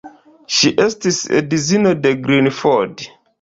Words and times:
Ŝi 0.59 0.71
estis 0.85 1.19
edzino 1.41 1.93
de 2.07 2.15
Glenn 2.25 2.51
Ford. 2.63 3.07